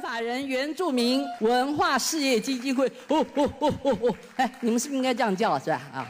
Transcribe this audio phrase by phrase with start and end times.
[0.00, 5.80] 法人原住民文化事业基金会，哦哦哦哦哦，哎，你们是不是应该这样叫是吧？
[5.92, 6.06] 啊。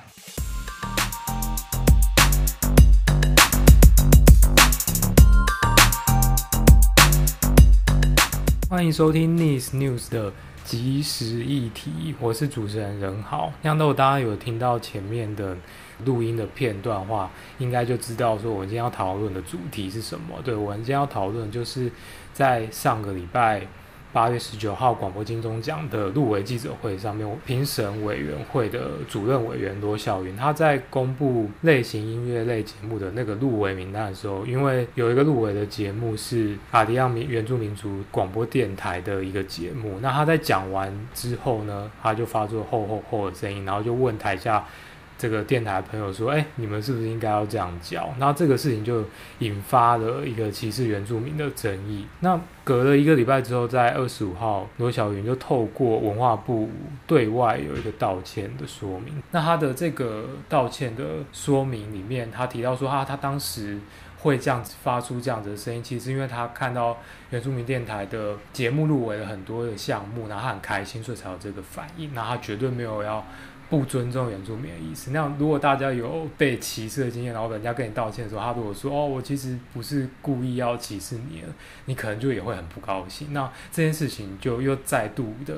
[8.68, 10.30] 欢迎收听 Nice News 的
[10.64, 13.50] 即时议题，我是主持人任豪。
[13.62, 15.56] 那如果大家有听到前面的
[16.04, 20.36] 录音的片段话，应该就知道说我们今天要讨论的主题是什么。
[20.44, 21.90] 对，我们今天要讨论就是
[22.32, 23.62] 在上个礼拜。
[24.10, 44.64] 八月十九号广播金钟奖的入围记者会上面，评审委员会的主任委员罗小云，他在公布类型音乐类节目的那个入围名单的时候，因为有一个入围的节目是阿迪亚民原住民族广播电台的一个节目，那他在讲完之后呢，他就发出吼吼吼的声音，然后就问台下。
[45.18, 49.04] 这个电台朋友说：“哎，你们是不是应该要这样教？”那这个事情就
[49.40, 52.06] 引发了一个歧视原住民的争议。
[52.20, 56.70] 那隔了一个礼拜之后，在二十五号，罗小云就透过文化部
[57.04, 59.20] 对外有一个道歉的说明。
[59.32, 63.76] 那他的这个道歉的说明里面，他提到说他他当时
[64.20, 66.96] 会这样子发出这样子的声音，其实是因为他看到
[67.30, 72.14] 原住民电台的节目入围了很多的项目，然后他很开心，所以才有这个反应。
[72.14, 73.26] 那他绝对没有要。
[73.70, 75.10] 不尊重原住民的意思。
[75.10, 81.42] 那如果大家有被歧视的经验，然后人家跟你道歉的时候，他如果说：“哦，我其实不是故意要歧视你”，
[81.84, 83.32] 你可能就也会很不高兴。
[83.32, 85.54] 那这件事情就又再度的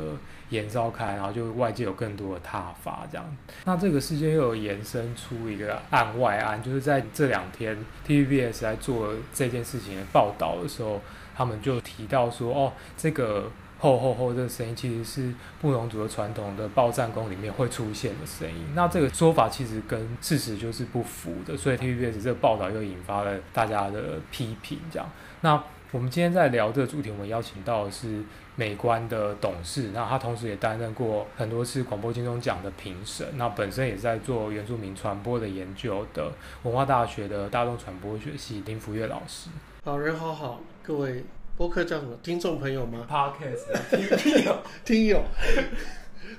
[0.48, 3.36] 延烧开，然后就外界有更多的挞伐这样。
[3.64, 11.00] 那这个事件又有延伸出一个案外案，就是在这两天 TVBS 在做这件事情的报道的时候，
[11.36, 13.50] 他们就提到说：“哦，这个。”
[13.80, 14.34] 吼吼吼！
[14.34, 18.66] 这个声音其实是布农族的传统的报战功里面会出现的声音。
[18.74, 24.78] 那这个说法其实跟事实就是不符的，所以 TVBS 这个报道又引发了大家的批评。
[24.92, 28.22] 这样，那我们今天在聊这个主题，我们邀请到的是
[28.54, 36.30] 美观的董事，那他同时也担任过很多次广播金钟奖的评审，那本身也在做原住民传播的研究的
[36.64, 39.48] 文化大学的大众传播学系林福月老师。
[39.82, 41.24] 好人好好，各位。
[41.60, 42.16] 播客叫什么？
[42.22, 45.22] 听众朋友吗？Podcast 听听友 听友。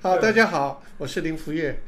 [0.02, 1.80] 好，大家好，我是林福月。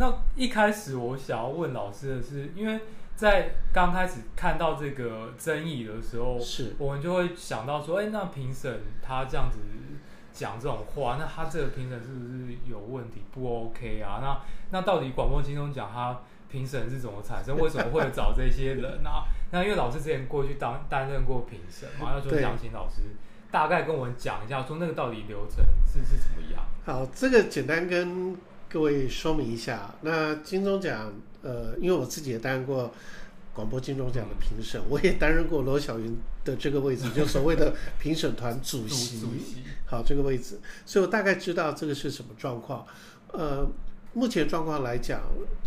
[0.00, 2.80] 那一开始我想要问老师的是，因为
[3.14, 9.58] 在刚开始看到这个争议的时候，是我们就会想到说，哎，那评审他这样子
[10.32, 13.22] 讲这种话，那他这个评审是不是有问题？
[13.32, 14.20] 不 OK 啊？
[14.22, 16.20] 那那到底广播金钟奖他？
[16.50, 17.56] 评审是怎么产生？
[17.56, 19.22] 为什么会找这些人啊？
[19.52, 23.02] 那因为老师之前过去当担任过评审嘛，那就想请老师
[23.52, 26.60] 大概跟我们讲一下，说那个到底流程是是怎么样？
[26.84, 28.36] 好，这个简单跟
[28.68, 29.94] 各位说明一下。
[30.00, 31.12] 那金钟奖，
[31.42, 32.92] 呃，因为我自己也担任过
[33.54, 39.26] 广播金钟奖的评审，我也担任过罗小云的这个位置， 就所谓的评审团主席。
[39.86, 42.86] 好，这个位置，所以我大概知道这个是什么状况。
[43.32, 43.68] 呃。
[44.12, 45.22] 目前状况来讲，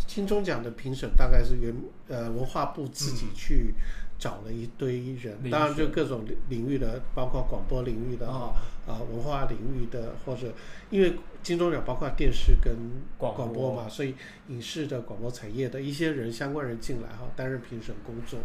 [0.06, 1.74] 金钟奖的评审大概是原
[2.08, 3.72] 呃文化部自己去
[4.18, 8.54] 找了一堆人，嗯、当然就各种领域的，包括广播领域的哈
[8.86, 10.52] 啊、哦、文化领域的，或者
[10.90, 12.74] 因为金钟奖包括电视跟
[13.16, 14.16] 广播嘛，所以
[14.48, 18.40] 影视的广播产业的一些人相关人进来哈担任评审工作。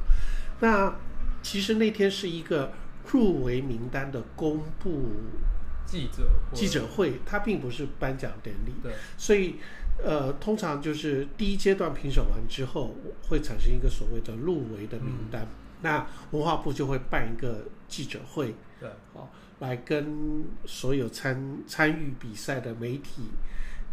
[0.59, 0.93] 那
[1.41, 2.71] 其实那天是一个
[3.11, 5.09] 入围名单的公布
[5.87, 9.55] 记者记者会，它并不是颁奖典礼，对，所以。
[10.01, 12.95] 呃，通常就是第一阶段评审完之后，
[13.27, 15.41] 会产生一个所谓的入围的名单。
[15.41, 15.47] 嗯、
[15.81, 19.29] 那文化部就会办一个记者会，对，好、哦，
[19.59, 23.23] 来跟所有参参与比赛的媒体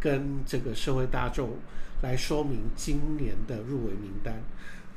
[0.00, 1.56] 跟这个社会大众
[2.02, 4.42] 来说明今年的入围名单。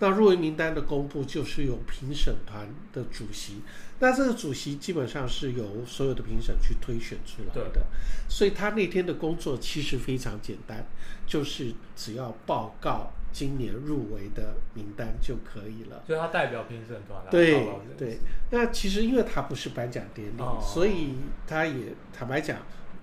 [0.02, 3.62] 那入围名单的公布就是由评审团的主席，
[4.00, 7.86] 那这个主席基本上是由所有的评审去推选出来的，
[8.30, 10.86] 所以他那天的工作其实非常简单，
[11.28, 16.04] 就是只要报告今年入围的名单就可以了。
[16.06, 17.68] 所以他代表评审团来对
[17.98, 18.20] 对，
[18.52, 21.16] 那其实因为他不是颁奖典礼，哦、所以
[21.48, 22.58] 他也坦白讲。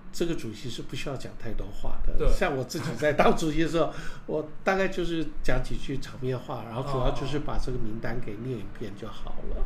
[0.09, 2.17] 这个主席是不需要讲太多话的。
[2.17, 3.93] 对像我自己在当主席的时候，
[4.25, 9.57] 我大概就是讲几句场面话，然后主要就是把这个名单给念一遍就好了。
[9.57, 9.65] 哦、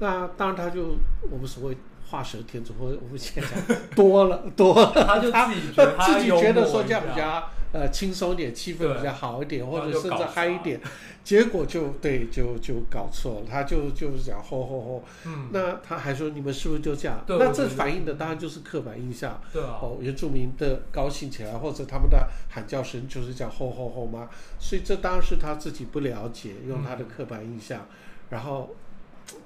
[0.00, 0.96] 那当然，他就
[1.30, 1.76] 我们所谓
[2.08, 7.50] 画蛇添足，或者我们现在讲多了 多了，他就自己觉得他自己觉得说这样比较。
[7.72, 10.80] 呃，轻松一点，气氛比较好一点，或者甚至嗨一点，
[11.22, 13.46] 结果就对，就就搞错了。
[13.46, 17.22] 他就就是讲吼吼吼，嗯，那他还说你们是不是就这样？
[17.28, 19.38] 那这反映的当然就是刻板印象。
[19.52, 24.30] 对啊，哦，原住民的高兴起来，或者他们的喊叫声就是讲吼吼吼吗？
[24.58, 27.86] 所以这当然是他自己不了解，用他的刻板印象，嗯、
[28.30, 28.74] 然后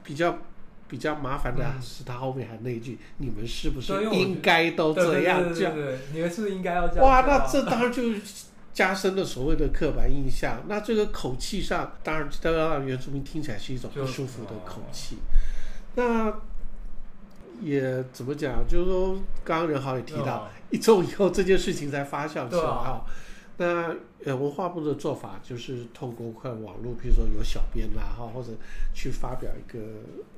[0.05, 0.39] 比较
[0.91, 5.71] 比较麻烦的是他后面还那一句：“嗯、你们是不是应该都这样叫？
[6.13, 8.03] 你们是不是应该要这样？”哇，那这当然就
[8.75, 10.65] 加深了所谓的刻板印象。
[10.67, 15.19] 那这个口气上，当然都要让原住民听起来是一种不舒服的口气。
[15.95, 16.33] 那
[17.63, 18.67] 也怎么讲？
[18.67, 19.15] 就是说，
[19.45, 23.03] 刚刚任豪也提到，一周以后这件事情才发酵起来啊。
[23.61, 28.49] 那呃，文化部的做法就是透过快网络，比如说有小编啦哈，或者
[28.95, 29.79] 去发表一个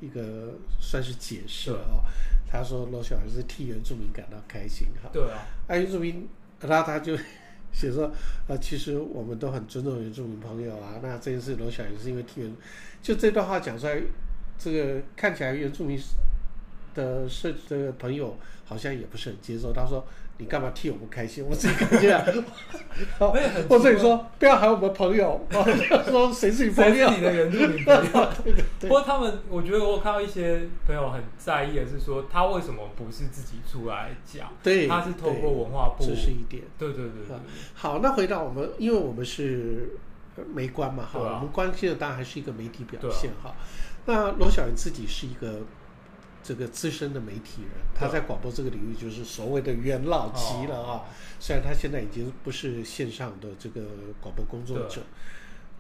[0.00, 2.02] 一个算是解释啊。
[2.50, 5.08] 他说罗小孩是替原住民感到开心哈。
[5.12, 5.46] 对啊。
[5.68, 6.28] 啊，原住民，
[6.62, 7.16] 那他就
[7.72, 8.10] 写说
[8.48, 10.98] 啊，其实我们都很尊重原住民朋友啊。
[11.00, 12.52] 那这件事罗小孩是因为替原，
[13.00, 14.02] 就这段话讲出来，
[14.58, 15.96] 这个看起来原住民
[16.92, 19.72] 的设这个朋友好像也不是很接受。
[19.72, 20.04] 他说。
[20.42, 21.44] 你干嘛替我们开心？
[21.48, 22.24] 我自己感觉啊，
[23.68, 25.40] 或者你说不要喊我们朋友，
[26.10, 27.08] 说谁是你朋友？
[27.08, 28.28] 谁是你的原住民朋友？
[28.80, 34.52] 不过他们，我觉得我看到一些朋友很在意的是说，他为什么不是自己出来讲？
[34.62, 36.64] 对，他是透过文化部，这是一点。
[36.76, 37.36] 对对对对。
[37.74, 39.96] 好，那回到我们，因为我们是
[40.52, 43.54] 没关嘛，哈，我们关心的当然还是一个媒体表现哈。
[44.06, 45.60] 那罗小云自己是一个。
[46.42, 51.04] 这个资深的媒体人，他在广播这个领域就是所谓的元老级了啊。
[51.38, 53.82] 虽然他现在已经不是线上的这个
[54.20, 55.02] 广播工作者，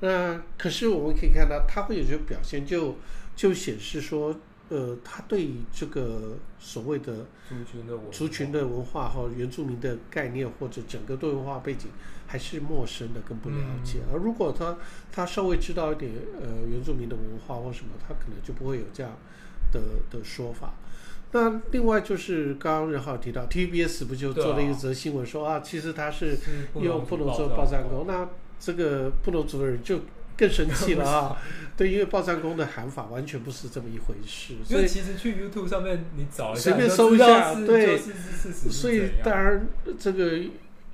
[0.00, 2.96] 那可是我们可以看到，他会有些表现就，
[3.36, 4.34] 就就显示说，
[4.68, 11.90] 呃，他对这个所谓的族群的族群的文化和原住民的概念或者整个多元化背景
[12.26, 13.98] 还是陌生的，更不了解。
[14.08, 14.76] 嗯、而如果他
[15.10, 19.16] 他稍微知道一点呃原住民的文化或什么，他可能就不会有这样。
[19.72, 19.80] 的
[20.10, 20.74] 的说法，
[21.32, 26.36] 那另外就是刚刚任浩提到，TVBS 不就做了一则新闻说啊，其实他是
[26.74, 28.28] 用布农族报战功，那
[28.60, 30.00] 这个布农族的人就
[30.36, 31.36] 更生气了啊，
[31.76, 37.98] 对，因为爆炸工的喊法完全不是这么一回事，所以其实去 YouTube 上面你找一下，随便搜一下，对，
[38.70, 39.66] 所以当然
[39.98, 40.38] 这个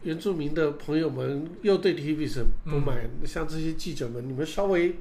[0.03, 4.95] 原住民的朋友们又对 TVBS 不满，嗯、像这些记者们，你们稍微。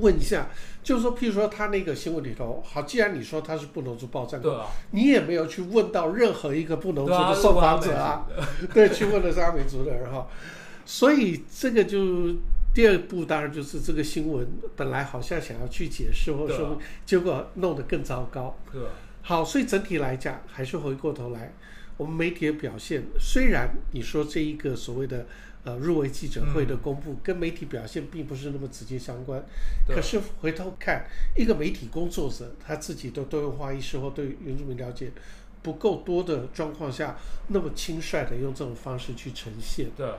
[0.00, 0.48] 问一下，
[0.82, 4.58] 就是说，譬如说他那个新闻里头，好，既然你说他是不能做报战功，
[4.92, 8.26] 你也没有去问到任何一个不能做的受访者啊，
[8.72, 10.26] 对，去问的是阿美族的人哈，
[10.84, 12.34] 所以这个就
[12.74, 18.56] 第二步，当然就是这个新闻本来好像想要去解释或者说，结果弄得更糟糕。
[19.22, 21.52] 好，所以整体来讲，还是回过头来，
[21.96, 25.26] 我们媒体的表现，虽然你说这一个所谓的。
[25.62, 29.38] 呃，入围记者会的公布跟媒体表现并不是那么直接相关，
[29.86, 31.04] 嗯、可是回头看，
[31.36, 35.12] 一个媒体工作者他自己的多元化意识或对原住民了解
[35.62, 37.18] 不够多的状况下，
[37.48, 40.10] 那么轻率的用这种方式去呈现，对，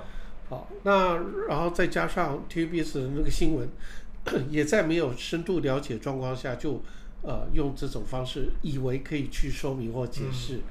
[0.48, 1.18] 好，那
[1.48, 3.68] 然后再加上 TVBS 的那个新闻，
[4.48, 6.84] 也在没有深度了解状况下就
[7.24, 10.62] 呃用这种方式，以为可以去说明或解释，嗯、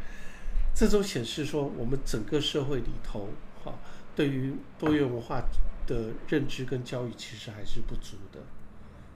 [0.76, 3.30] 这种显示说我们整个社会里头，
[3.64, 3.76] 好。
[4.20, 5.40] 对于多元文化
[5.86, 8.38] 的认知跟教育，其实还是不足的。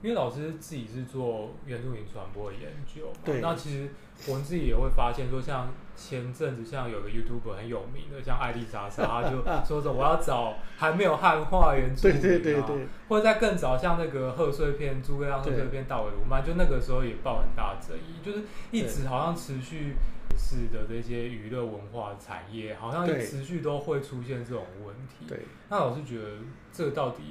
[0.01, 3.89] 因为老师自己是做原住民传播的研究嘛，对，那其实
[4.27, 19.93] 我们自己也会发现说，像前阵子像有个 YouTuber 很有名的，像艾丽莎莎，他就 说着我要找还没有汉化原住民，对对对对，或者在更早像那个贺岁片诸葛亮贺岁片大尾鲈鳗，就那个时候也爆很大争议，就是一直好像持续。
[20.37, 25.25] 是的，这些娱乐文化产业好像持续都会出现这种问题。
[25.27, 26.37] 对，那老师觉得
[26.71, 27.23] 这到底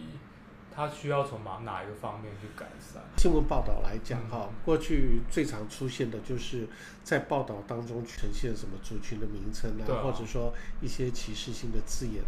[0.74, 3.02] 它需要从哪哪一个方面去改善？
[3.16, 6.66] 新闻报道来讲，哈、嗯，过去最常出现的就是
[7.02, 12.22] 在报道当中呈现什么族群的名称啊，啊或者说一些歧视性的字眼。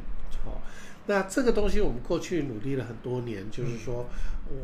[0.45, 0.61] 好，
[1.07, 4.07] 那这个东西我们过去努力了很多年，就是说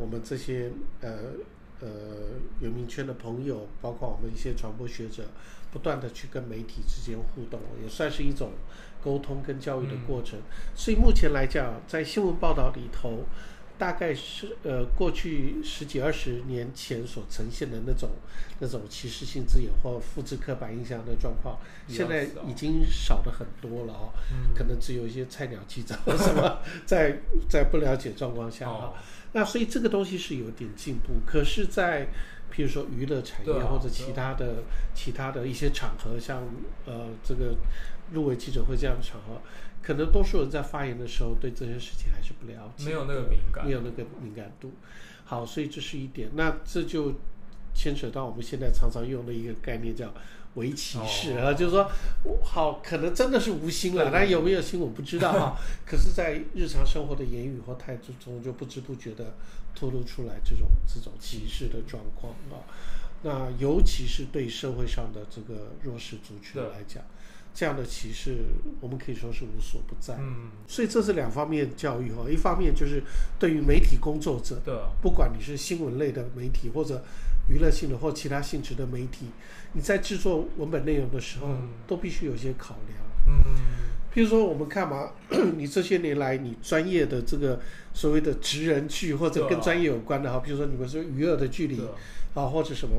[0.01, 0.71] 我们这些
[1.01, 1.11] 呃
[1.81, 1.89] 呃
[2.61, 5.25] 有民圈的朋友，包括我们一些传播学者。
[5.73, 8.53] 不断的去跟媒体之间互动，也算是一种
[9.03, 10.39] 沟通跟教育的过程。
[10.39, 10.43] 嗯、
[10.77, 13.25] 所以目前来讲，在新闻报道里头，
[13.79, 18.11] 大概是呃过去十几二十年前所呈现的那种
[18.61, 24.13] 那种歧视性字眼或复制刻板印象的状况，现在已经少了很多了哦。
[24.31, 28.75] 嗯、可能只有一些菜鸟记者什么 在在不了解状况下哈。
[28.75, 28.95] 哦、
[29.33, 32.07] 那所以这个东西是有点进步，可是，在
[32.55, 36.43] 譬如说娱乐产业或者其他的、啊啊、其他的一些场合，像
[36.85, 37.55] 呃这个
[38.13, 39.41] 入围记者会这样的场合，
[39.83, 44.71] 可能多数人在发言的时候对这些事情还是不了解，没有那个敏感，没有那个敏感度。
[45.25, 46.29] 好，所以这是一点。
[46.35, 47.15] 那这就
[47.75, 50.13] 牵扯到我们现在常常用的一个概念，叫
[50.57, 51.91] 微歧视啊，哦、就是说，
[52.45, 55.57] 好，可能真的是无心了，但有没有心我不知道哈。
[55.87, 59.33] 可是，在日常生活的言语或态度中，就不知不觉的。
[59.75, 62.63] 透露出来这种这种歧视的状况啊，
[63.23, 67.03] 那尤其是对社会上的这个弱势族群来讲，
[67.55, 68.45] 这样的歧视
[68.81, 70.17] 我们可以说是无所不在。
[70.19, 73.03] 嗯，所以这是两方面教育哈，一方面就是
[73.39, 77.05] 对于媒体工作者，对，不管你是新闻类的媒体或者
[77.49, 79.27] 娱乐性的或其他性质的媒体，
[79.73, 81.49] 你在制作文本内容的时候，
[81.87, 82.99] 都必须有些考量。
[83.27, 83.45] 嗯，
[84.15, 85.11] 譬如说我们看嘛，
[85.57, 87.61] 你这些年来你专业的这个
[87.95, 91.81] 所谓的职人剧或者跟专业有关的哈，比如说你们说娱乐的距离。
[92.35, 92.95] 啊，或者什么，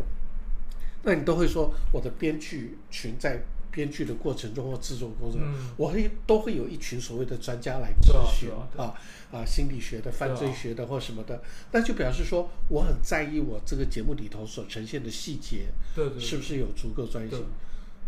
[1.02, 3.42] 那你都会说我的编剧群在
[3.72, 8.94] 编剧的过程中或制作过程中，嗯、我会都会有一群所谓的专家来咨询啊
[9.32, 11.42] 啊，心理学的、犯罪学的或什么的，
[11.72, 15.66] 那就表示说我很在意我这个节目里头所呈现的细节，
[15.96, 17.44] 对对，是不是有足够专业性？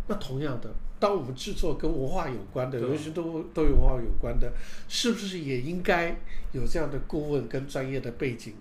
[0.08, 4.54] 那同样的，当我们制作跟文化有关的，尤其都都有文化有关的，
[4.88, 6.16] 是不是也应该
[6.52, 8.54] 有这样的顾问跟专业的背景？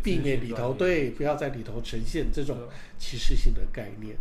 [0.00, 2.56] 避免里头对，不要在里头呈现这种
[3.00, 4.16] 歧视性的概念。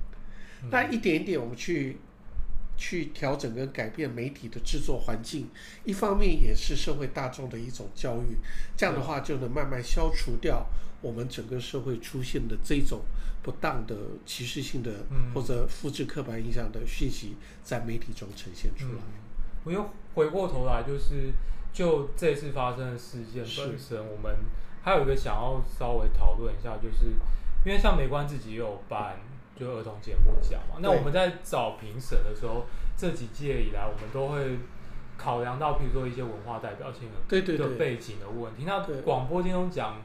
[0.71, 1.97] 那一点一点我们去
[2.77, 5.47] 去调整跟改变媒体的制作环境，
[5.83, 8.37] 一方面也是社会大众的一种教育。
[8.75, 10.65] 这样的话就能慢慢消除掉
[11.01, 13.01] 我们整个社会出现的这种
[13.43, 14.91] 不当的歧视性的
[15.33, 19.01] 或者复制刻板印象的讯息在媒体中呈现出来。
[19.63, 21.31] 我又回过头来，就是
[21.73, 24.35] 就这次发生的事件本身，我们。
[24.83, 27.05] 还有一个想要稍微讨论一下，就是
[27.63, 29.15] 因为像美观自己也有办
[29.55, 32.65] 就儿童节目奖嘛，那我们在找评审的时候，
[32.97, 34.57] 这几届以来我们都会
[35.19, 38.63] 考量到，比如说一些文化代表性的的背景的问题。
[38.65, 40.01] 那广播金钟奖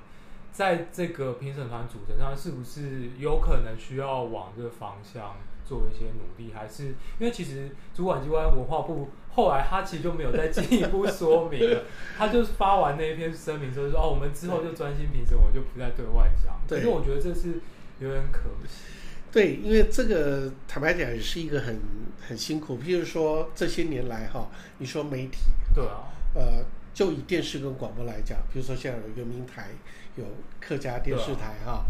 [0.57, 5.37] 在这个评审团组成上，是不是有可能需要往这个方向？
[5.69, 11.83] 做一些努力，还是因为其实主管机关文化部后来他其实就没有再进一步说明了，
[12.17, 16.55] 他就发完那一篇声明之后说哦，我们之后就专心评审，我就不再对外讲。
[16.69, 17.55] 对，因为我觉得这是
[17.99, 18.85] 有点可惜。
[19.33, 21.81] 对，因为这个坦白讲也是一个很
[22.29, 22.79] 很辛苦。
[22.79, 24.49] 譬如说这些年来哈，
[24.79, 25.39] 你说媒体，
[25.75, 26.65] 对啊，呃，
[26.97, 29.69] 就以电视跟广播来讲，比如说现在有原民台，
[30.17, 30.25] 有
[30.59, 31.85] 客家电视台哈。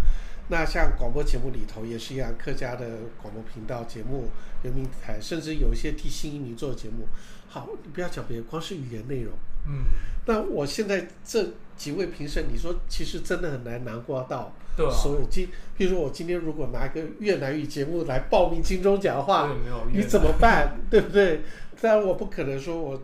[0.49, 2.85] 那像广播节目里头也是一样，客家的
[3.23, 4.29] 广播频道节目、
[4.65, 7.07] 人民台，甚至有一些替新移民做的节目。
[7.49, 9.33] 好，你不要讲别的，光是语言内容。
[9.69, 9.85] 嗯。
[10.27, 14.53] 那我现在这几位评审，你说其实真的很难囊括到
[14.91, 19.55] 所有今，比如说我今天如果拿一个越南语节目来报名金钟奖的话，
[19.93, 20.81] 你怎么办？
[20.91, 21.43] 对不对？
[21.81, 23.01] 当然我不可能说我。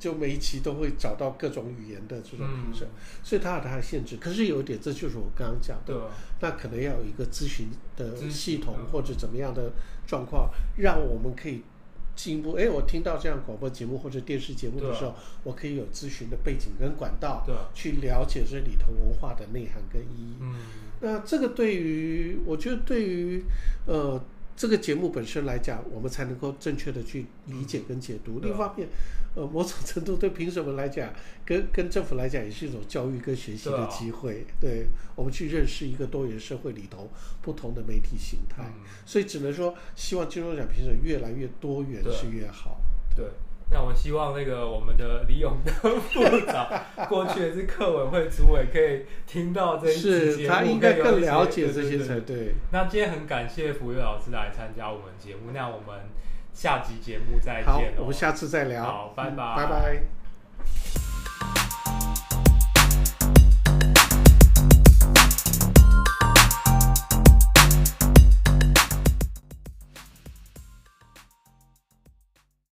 [0.00, 4.16] 就每一期都会找到各种语言的这种评审，嗯、所以它有它的限制。
[4.16, 9.70] 可是有一点，这就是我刚刚讲的，那可能要有一个咨询的系统或者怎么样的
[10.06, 11.62] 状况，让我们可以
[12.16, 12.54] 进一步。
[12.54, 15.14] 哎，我听到这样广播节目或者电视节目的时候，
[15.44, 20.36] 我可以有咨询的背景跟管道，对去了解这里头文化的内涵跟意义。
[20.40, 20.54] 嗯，
[21.00, 23.44] 那这个对于我觉得对于
[23.84, 24.18] 呃。
[24.60, 28.40] 这个节目本身来讲，我们才能够正确的去理解跟解读。
[28.40, 28.86] 另一方面，
[29.34, 31.10] 呃，某种程度对评审们来讲，
[31.46, 34.44] 跟跟政府来讲，也是一种教育跟学习的机会。
[34.60, 34.84] 对，
[35.16, 37.08] 我们去认识一个多元社会里头
[37.40, 38.70] 不同的媒体形态。
[39.06, 42.82] 所以只能说，希望金钟奖评审越来越多元是越好。
[43.16, 43.24] 对。
[43.72, 46.68] 那我希望那个我们的李永德部长，
[47.08, 52.54] 过去也是课委会主委，可以听到这一期节目，是他应该更了解这些才对。
[52.72, 56.00] 那今天很感谢福月老师来参加我们节目，那我们
[56.52, 57.64] 下集节目再见。
[57.64, 58.82] 好，我们下次再聊。
[58.82, 60.99] 好，拜拜，拜拜。